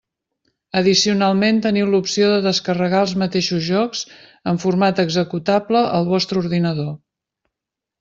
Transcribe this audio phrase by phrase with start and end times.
[0.79, 4.03] Addicionalment teniu l'opció de descarregar els mateixos jocs
[4.55, 6.95] en format executable al vostre ordinador.